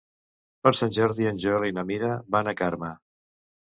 [0.67, 2.91] Per Sant Jordi en Joel i na Mira van a Carme.